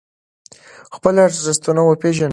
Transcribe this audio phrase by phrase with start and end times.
[0.95, 2.29] خپل ارزښتونه وپیژنو.